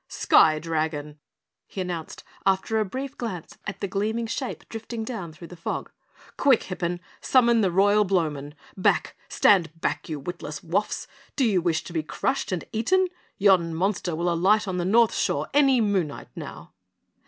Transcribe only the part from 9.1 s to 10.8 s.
stand back, you witless